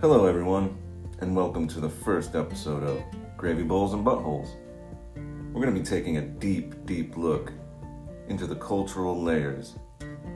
Hello, 0.00 0.26
everyone, 0.26 0.78
and 1.18 1.34
welcome 1.34 1.66
to 1.66 1.80
the 1.80 1.88
first 1.88 2.36
episode 2.36 2.84
of 2.84 3.02
Gravy 3.36 3.64
Bowls 3.64 3.94
and 3.94 4.06
Buttholes. 4.06 4.54
We're 5.16 5.60
going 5.60 5.74
to 5.74 5.80
be 5.80 5.84
taking 5.84 6.18
a 6.18 6.22
deep, 6.22 6.86
deep 6.86 7.16
look 7.16 7.52
into 8.28 8.46
the 8.46 8.54
cultural 8.54 9.20
layers 9.20 9.74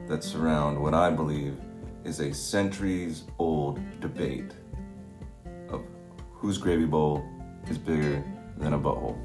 that 0.09 0.21
surround 0.21 0.77
what 0.77 0.93
I 0.93 1.09
believe 1.09 1.55
is 2.03 2.19
a 2.19 2.33
centuries 2.33 3.23
old 3.39 3.79
debate 4.01 4.51
of 5.69 5.81
whose 6.33 6.57
gravy 6.57 6.85
bowl 6.85 7.23
is 7.69 7.77
bigger 7.77 8.21
than 8.57 8.73
a 8.73 8.77
butthole. 8.77 9.17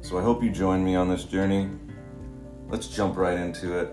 So 0.00 0.16
I 0.18 0.22
hope 0.22 0.42
you 0.42 0.48
join 0.48 0.82
me 0.82 0.96
on 0.96 1.10
this 1.10 1.24
journey. 1.24 1.68
Let's 2.68 2.88
jump 2.88 3.18
right 3.18 3.38
into 3.38 3.80
it. 3.80 3.92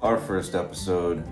Our 0.00 0.16
first 0.16 0.54
episode, 0.54 1.28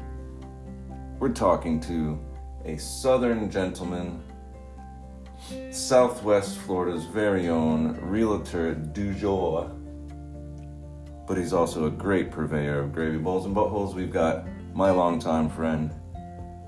we're 1.20 1.28
talking 1.28 1.78
to 1.82 2.18
a 2.64 2.76
southern 2.76 3.50
gentleman, 3.50 4.22
Southwest 5.70 6.58
Florida's 6.58 7.04
very 7.04 7.48
own 7.48 7.98
realtor 8.00 8.74
du 8.74 9.12
jour. 9.14 9.70
But 11.26 11.38
he's 11.38 11.52
also 11.52 11.86
a 11.86 11.90
great 11.90 12.30
purveyor 12.30 12.80
of 12.80 12.92
gravy 12.92 13.18
bowls 13.18 13.46
and 13.46 13.54
buttholes. 13.54 13.94
We've 13.94 14.12
got 14.12 14.46
my 14.74 14.90
longtime 14.90 15.50
friend, 15.50 15.92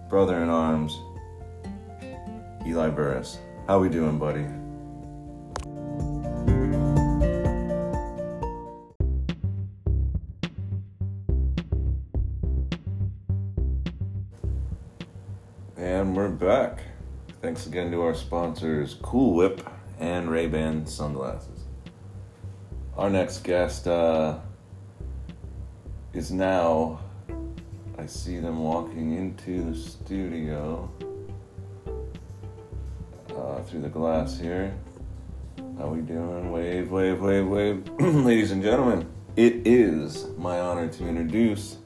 brother 0.09 0.43
in 0.43 0.49
arms, 0.49 0.99
Eli 2.67 2.89
Burris. 2.89 3.39
How 3.67 3.79
we 3.79 3.89
doing, 3.89 4.19
buddy? 4.19 4.47
And 15.85 16.17
we're 16.17 16.31
back. 16.31 16.79
Thanks 17.43 17.67
again 17.67 17.91
to 17.91 18.01
our 18.01 18.15
sponsors, 18.15 18.95
Cool 19.03 19.35
Whip 19.35 19.69
and 20.01 20.31
Ray-Ban 20.31 20.87
sunglasses. 20.87 21.65
Our 22.97 23.11
next 23.11 23.45
guest 23.45 23.87
uh, 23.87 24.39
is 26.15 26.31
now. 26.31 27.01
I 27.99 28.07
see 28.07 28.39
them 28.39 28.61
walking 28.61 29.15
into 29.15 29.73
the 29.73 29.77
studio 29.77 30.91
uh, 33.37 33.61
through 33.65 33.83
the 33.83 33.91
glass 33.91 34.41
here. 34.41 34.75
How 35.77 35.89
we 35.89 36.01
doing? 36.01 36.51
Wave, 36.51 36.91
wave, 36.91 37.21
wave, 37.21 37.47
wave. 37.47 37.91
Ladies 38.01 38.53
and 38.53 38.63
gentlemen, 38.63 39.07
it 39.37 39.67
is 39.67 40.29
my 40.39 40.61
honor 40.61 40.89
to 40.89 41.07
introduce 41.07 41.77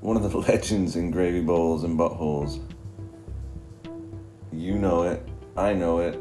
one 0.00 0.16
of 0.16 0.30
the 0.30 0.38
legends 0.50 0.96
in 0.96 1.10
gravy 1.10 1.40
bowls 1.40 1.84
and 1.84 1.98
buttholes. 1.98 2.60
You 4.52 4.78
know 4.78 5.02
it. 5.02 5.26
I 5.56 5.72
know 5.72 5.98
it. 6.00 6.18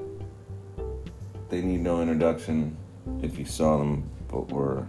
They 1.49 1.61
need 1.61 1.81
no 1.81 2.01
introduction 2.01 2.75
if 3.21 3.39
you 3.39 3.45
saw 3.45 3.77
them, 3.77 4.09
but 4.27 4.51
we're 4.51 4.85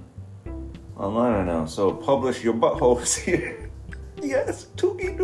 online 0.96 1.32
right 1.32 1.46
now. 1.46 1.66
So 1.66 1.92
publish 1.92 2.42
your 2.42 2.54
buttholes 2.54 3.16
here. 3.24 3.70
yes, 4.22 4.66
Toogie 4.76 5.16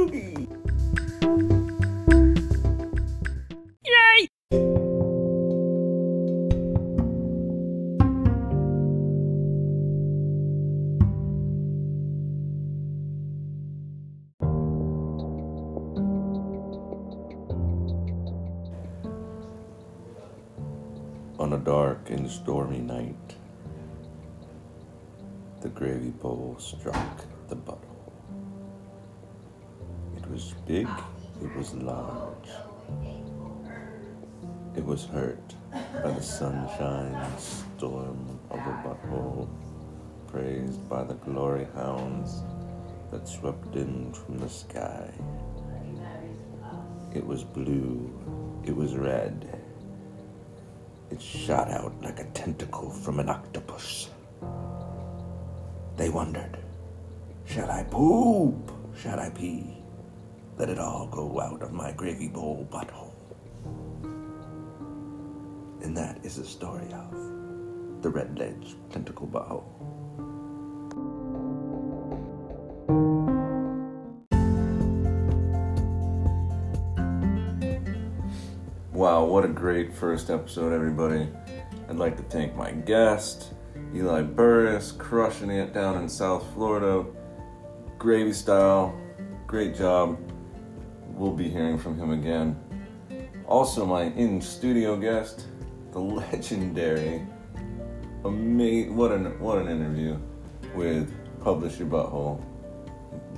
On 21.45 21.53
a 21.53 21.59
dark 21.59 22.09
and 22.09 22.31
stormy 22.31 22.79
night, 22.79 23.37
the 25.61 25.69
gravy 25.69 26.09
bowl 26.09 26.57
struck 26.59 27.27
the 27.49 27.55
butthole. 27.55 28.15
It 30.17 30.27
was 30.31 30.55
big, 30.67 30.89
it 31.43 31.55
was 31.55 31.75
large. 31.75 32.49
It 34.75 34.87
was 34.87 35.05
hurt 35.05 35.55
by 36.03 36.13
the 36.13 36.23
sunshine 36.23 37.39
storm 37.39 38.41
of 38.51 38.61
a 38.61 38.83
butthole, 38.83 39.47
praised 40.27 40.89
by 40.89 41.05
the 41.05 41.13
glory 41.13 41.67
hounds 41.75 42.43
that 43.11 43.29
swept 43.29 43.77
in 43.77 44.15
from 44.15 44.39
the 44.39 44.49
sky. 44.49 45.11
It 47.15 47.27
was 47.27 47.45
blue, 47.45 48.11
it 48.65 48.75
was 48.75 48.97
red. 48.97 49.61
It 51.11 51.21
shot 51.21 51.71
out 51.71 51.95
like 52.03 52.19
a 52.21 52.25
tentacle 52.31 52.91
from 52.91 53.21
an 53.21 53.29
octopus. 53.29 54.11
They 55.97 56.09
wondered, 56.09 56.59
shall 57.45 57.71
I 57.71 57.85
poop? 57.85 58.73
Shall 58.97 59.21
I 59.21 59.31
pee? 59.31 59.83
Let 60.57 60.69
it 60.69 60.79
all 60.79 61.07
go 61.07 61.41
out 61.41 61.63
of 61.63 61.73
my 61.73 61.93
gravy 61.93 62.29
bowl 62.29 62.67
butthole. 62.71 63.13
And 65.83 65.97
that 65.97 66.25
is 66.25 66.37
the 66.37 66.45
story 66.45 66.93
of 66.93 68.03
the 68.03 68.11
Red 68.11 68.37
Tentacle 68.91 69.27
Butthole. 69.27 69.94
Wow, 79.05 79.25
what 79.25 79.45
a 79.45 79.49
great 79.49 79.93
first 79.93 80.31
episode, 80.31 80.73
everybody. 80.73 81.29
I'd 81.91 81.97
like 81.97 82.17
to 82.17 82.23
thank 82.23 82.57
my 82.57 82.71
guest, 82.71 83.53
Eli 83.95 84.23
Burris, 84.23 84.93
crushing 84.93 85.51
it 85.51 85.75
down 85.75 85.99
in 85.99 86.09
South 86.09 86.43
Florida. 86.55 87.05
Gravy 87.99 88.33
style. 88.33 88.99
Great 89.47 89.77
job. 89.77 90.19
We'll 91.09 91.35
be 91.35 91.51
hearing 91.51 91.77
from 91.77 91.99
him 91.99 92.13
again. 92.13 92.59
Also, 93.45 93.85
my 93.85 94.05
in 94.05 94.41
studio 94.41 94.97
guest, 94.97 95.49
the 95.93 95.99
legendary, 96.33 97.27
amazing, 98.25 98.97
what 98.97 99.13
an, 99.13 99.39
what 99.39 99.59
an 99.59 99.69
interview 99.69 100.17
with 100.75 101.13
Publish 101.43 101.79
Your 101.79 101.89
Butthole. 101.89 102.43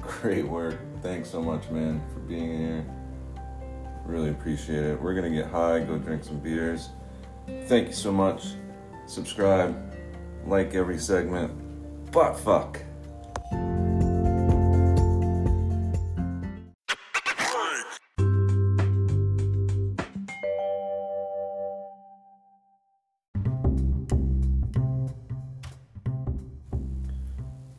Great 0.00 0.46
work. 0.46 0.78
Thanks 1.02 1.28
so 1.28 1.42
much, 1.42 1.68
man, 1.70 2.00
for 2.14 2.20
being 2.20 2.56
here. 2.56 2.86
Really 4.06 4.30
appreciate 4.30 4.84
it. 4.84 5.02
We're 5.02 5.14
gonna 5.14 5.30
get 5.30 5.46
high, 5.46 5.80
go 5.80 5.98
drink 5.98 6.24
some 6.24 6.38
beers. 6.38 6.90
Thank 7.66 7.88
you 7.88 7.92
so 7.92 8.12
much. 8.12 8.54
Subscribe, 9.06 9.76
like 10.46 10.74
every 10.74 10.98
segment. 10.98 11.52
Butt 12.12 12.38
fuck. 12.38 12.80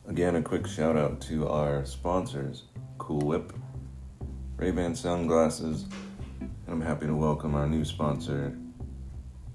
Again, 0.06 0.36
a 0.36 0.42
quick 0.42 0.66
shout 0.66 0.96
out 0.96 1.20
to 1.22 1.48
our 1.48 1.84
sponsors, 1.84 2.64
Cool 2.98 3.20
Whip, 3.20 3.52
Ray-Ban 4.56 4.94
sunglasses, 4.94 5.86
and 6.68 6.82
I'm 6.82 6.86
happy 6.86 7.06
to 7.06 7.14
welcome 7.14 7.54
our 7.54 7.66
new 7.66 7.82
sponsor, 7.82 8.54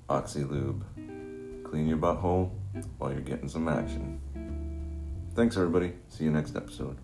Oxy 0.09 0.43
Lube. 0.43 0.83
Clean 1.63 1.87
your 1.87 1.99
butthole 1.99 2.49
while 2.97 3.11
you're 3.11 3.21
getting 3.21 3.47
some 3.47 3.67
action. 3.67 4.19
Thanks, 5.35 5.55
everybody. 5.55 5.93
See 6.09 6.23
you 6.23 6.31
next 6.31 6.55
episode. 6.55 6.97